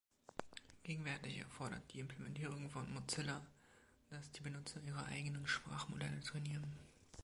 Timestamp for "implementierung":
1.99-2.71